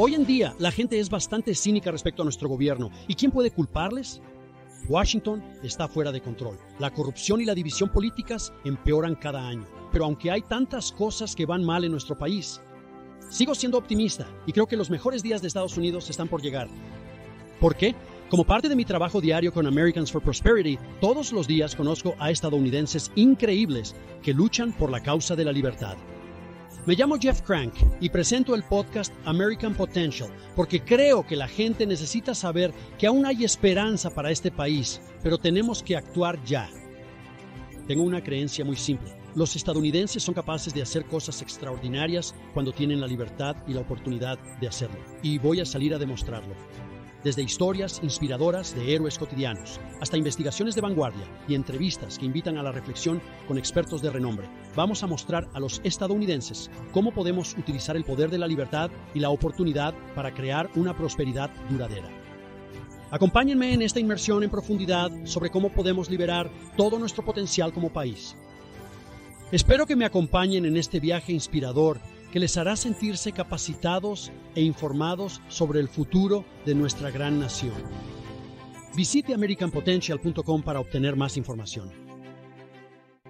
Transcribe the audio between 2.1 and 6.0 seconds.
a nuestro gobierno. ¿Y quién puede culparles? Washington está